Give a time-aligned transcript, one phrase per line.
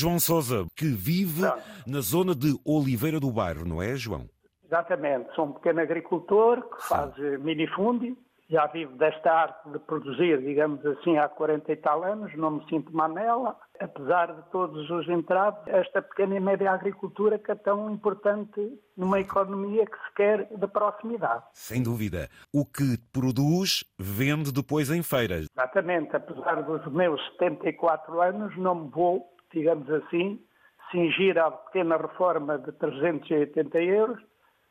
[0.00, 1.62] João Sousa, que vive Pronto.
[1.86, 4.24] na zona de Oliveira do Bairro, não é, João?
[4.64, 8.16] Exatamente, sou um pequeno agricultor que faz eh, minifúndio,
[8.48, 12.68] já vivo desta arte de produzir, digamos assim, há 40 e tal anos, não me
[12.68, 17.90] sinto manela, apesar de todos os entraves, esta pequena e média agricultura que é tão
[17.90, 18.58] importante
[18.96, 21.44] numa economia que se quer de proximidade.
[21.52, 22.30] Sem dúvida.
[22.54, 25.46] O que produz, vende depois em feiras.
[25.54, 30.40] Exatamente, apesar dos meus 74 anos, não me vou, digamos assim,
[30.90, 34.20] cingir à pequena reforma de 380 euros,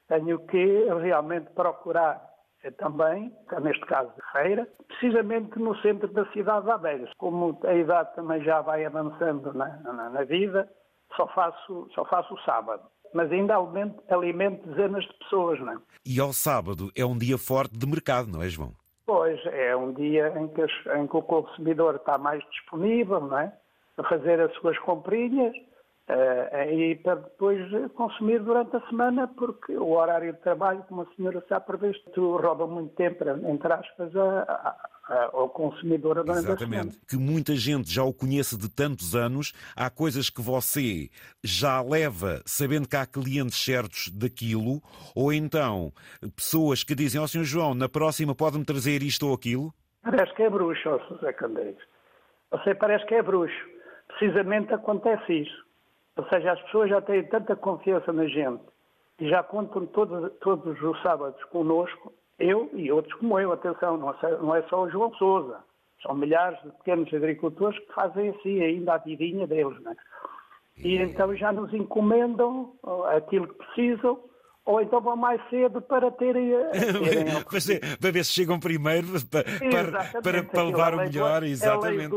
[0.08, 2.22] tenho que realmente procurar
[2.64, 7.08] eh, também, neste caso de feira, precisamente no centro da cidade de Aveiro.
[7.18, 10.70] Como a idade também já vai avançando na, na- na vida,
[11.16, 12.84] só faço, só faço o sábado.
[13.14, 15.78] Mas ainda alimento, alimento dezenas de pessoas, não é?
[16.06, 18.72] E ao sábado é um dia forte de mercado, não é, João?
[19.06, 20.62] Pois, é um dia em que,
[20.96, 23.52] em que o consumidor está mais disponível, não é?
[24.00, 25.54] A fazer as suas comprinhas
[26.08, 27.60] eh, e para depois
[27.94, 32.66] consumir durante a semana, porque o horário de trabalho, como a senhora sabe, previsto, rouba
[32.66, 34.76] muito tempo, entre aspas, a-
[35.08, 36.76] a- ao consumidor durante a semana.
[36.84, 37.00] Exatamente.
[37.08, 39.54] Que muita gente já o conhece de tantos anos.
[39.76, 41.10] Há coisas que você
[41.44, 44.82] já leva sabendo que há clientes certos daquilo,
[45.16, 45.92] ou então
[46.36, 47.44] pessoas que dizem ao Sr.
[47.44, 49.74] João, na próxima pode-me trazer isto ou aquilo.
[50.02, 51.78] Parece que é bruxo, ó José Candeias.
[52.52, 53.54] Você parece que é bruxo.
[54.20, 55.66] Precisamente acontece isso.
[56.18, 58.62] Ou seja, as pessoas já têm tanta confiança na gente
[59.18, 64.10] e já contam todos, todos os sábados connosco, eu e outros como eu, atenção, não
[64.12, 65.64] é, não é só o João Sousa.
[66.02, 69.82] São milhares de pequenos agricultores que fazem assim ainda a vidinha deles.
[69.82, 69.96] Não é?
[70.78, 72.74] E então já nos encomendam
[73.16, 74.20] aquilo que precisam,
[74.66, 79.44] ou então vão mais cedo para terem, a- terem Para ver se chegam primeiro para,
[80.22, 81.44] para, para, levar é o melhor.
[81.44, 82.14] É Exatamente.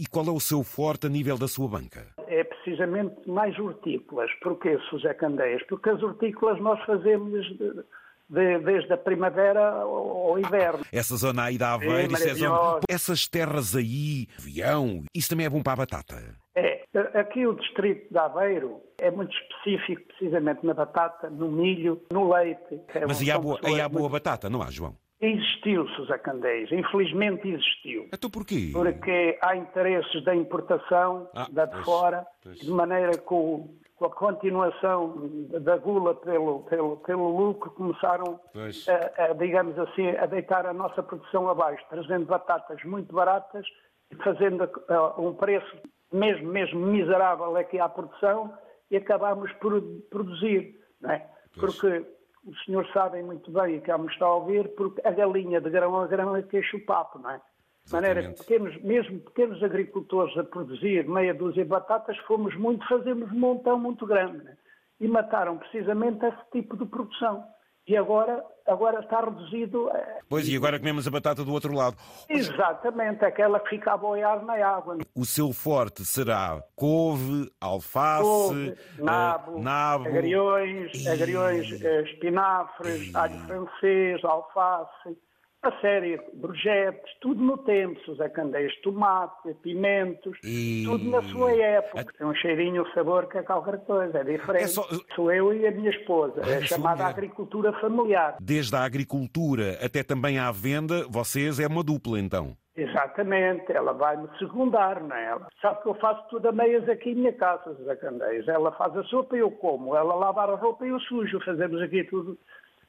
[0.00, 2.06] E qual é o seu forte a nível da sua banca?
[2.28, 4.30] É precisamente mais hortícolas.
[4.42, 5.62] Porquê, José Candeias?
[5.68, 7.82] Porque as hortícolas nós fazemos de-
[8.28, 10.84] de- desde a primavera ao ao inverno.
[10.92, 12.80] Essa zona aí da Aveiro, isso é zona...
[12.88, 16.16] essas terras aí, avião, isso também é bom para a batata.
[16.54, 16.79] É,
[17.14, 22.80] aqui o distrito de Aveiro é muito específico precisamente na batata, no milho, no leite.
[22.94, 24.94] É Mas aí há boa, pessoas há boa muito- batata, não há, João?
[25.20, 26.72] Existiu, José Candeias.
[26.72, 28.08] Infelizmente existiu.
[28.12, 28.70] Então porquê?
[28.72, 32.58] porque há interesses da importação Ah, da de pois, fora, pois.
[32.58, 35.28] de maneira que o- com a continuação
[35.60, 41.02] da gula pelo, pelo, pelo lucro começaram, a, a, digamos assim, a deitar a nossa
[41.02, 43.66] produção abaixo, trazendo batatas muito baratas
[44.10, 45.70] e fazendo ah, um preço
[46.12, 48.52] mesmo, mesmo miserável aqui à produção
[48.90, 51.26] e acabámos por produzir, não é?
[51.54, 52.04] Porque
[52.44, 55.70] os senhores sabem muito bem e cá me está a ouvir, porque a galinha de
[55.70, 57.40] grão a grão é queixa o papo, não é?
[57.84, 62.86] De maneira que pequenos, mesmo pequenos agricultores a produzir meia dúzia de batatas, fomos muito,
[62.86, 64.44] fazemos um montão muito grande.
[64.44, 64.56] né?
[65.00, 67.44] E mataram precisamente esse tipo de produção.
[67.86, 69.90] E agora, agora está reduzido.
[69.90, 71.96] eh, Pois, e agora comemos a batata do outro lado.
[72.28, 74.98] Exatamente, aquela que fica a boiar na água.
[75.16, 80.06] O seu forte será couve, alface, Couve, eh, nabo, nabo.
[80.06, 85.18] agriões, agriões, eh, espinafres, alho francês, alface,
[85.62, 91.52] a série de projetos, tudo no tempo, José Candeias, tomate, pimentos, E- tudo na sua
[91.52, 92.06] época.
[92.16, 94.64] Tem um cheirinho, um sabor que é qualquer coisa, é diferente.
[94.64, 98.36] É só- Sou eu e a minha esposa, é sua chamada agricultura familiar.
[98.40, 102.56] Desde a agricultura até também à venda, vocês é uma dupla então.
[102.74, 105.26] Exatamente, ela vai-me secundar, não é?
[105.26, 108.48] Ela sabe que eu faço tudo a meias aqui em minha casa, José Candeias.
[108.48, 109.94] Ela faz a sopa e eu como.
[109.94, 111.38] Ela lava a roupa e eu sujo.
[111.44, 112.38] Fazemos aqui tudo,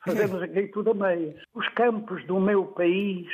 [0.03, 1.41] fazemos aqui tudo a meias.
[1.53, 3.27] Os campos do meu país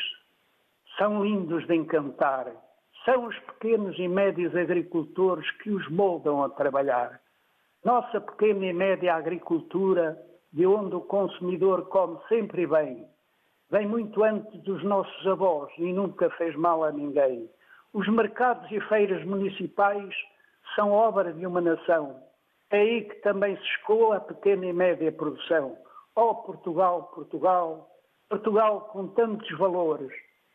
[0.98, 2.48] são lindos de encantar.
[3.06, 7.22] São os pequenos e médios agricultores que os moldam a trabalhar.
[7.84, 10.18] Nossa pequena e média agricultura,
[10.52, 13.08] de onde o consumidor come sempre bem,
[13.70, 17.50] vem muito antes dos nossos avós e nunca fez mal a ninguém.
[17.94, 20.14] Os mercados e feiras municipais
[20.76, 22.22] são obra de uma nação.
[22.70, 25.78] É aí que também se escoa a pequena e média produção.
[26.20, 27.88] Oh Portugal, Portugal,
[28.28, 30.10] Portugal com tantos valores.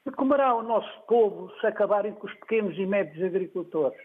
[0.04, 3.96] E comerá o nosso povo se acabarem com os pequenos e médios agricultores.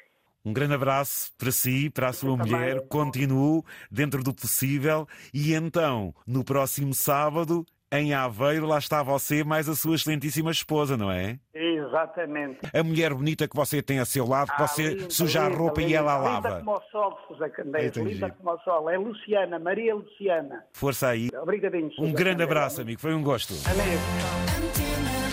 [0.46, 2.54] Um grande abraço para si, para a sua também.
[2.54, 2.88] mulher.
[2.88, 5.08] Continuo dentro do possível.
[5.34, 10.96] E então, no próximo sábado, em Aveiro, lá está você, mais a sua excelentíssima esposa,
[10.96, 11.40] não é?
[11.88, 12.60] Exatamente.
[12.74, 15.50] A mulher bonita que você tem a seu lado, que Ah, você linda, suja a
[15.50, 15.98] linda, roupa e linda.
[15.98, 16.60] ela a Linda lava.
[16.64, 17.96] como o sol, José Candeias.
[17.96, 18.90] Linda como o sol.
[18.90, 20.64] É Luciana, Maria Luciana.
[20.74, 21.30] Força aí.
[21.42, 22.42] Obrigadinho, Um grande Candeias.
[22.52, 23.00] abraço, amigo.
[23.00, 23.54] Foi um gosto.
[23.70, 25.27] Amém.